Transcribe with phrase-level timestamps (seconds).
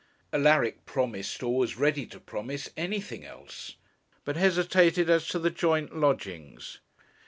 [0.33, 3.75] Alaric promised, or was ready to promise, anything else,
[4.25, 6.79] but hesitated as to the joint lodgings.